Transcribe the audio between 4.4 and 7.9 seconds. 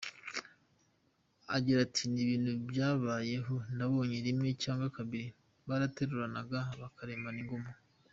cyangwa kabiri, barateruranaga bakaremana inguma.